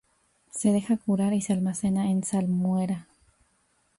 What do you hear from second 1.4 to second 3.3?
se almacena en salmuera.